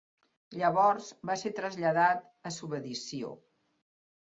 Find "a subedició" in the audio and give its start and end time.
2.53-3.41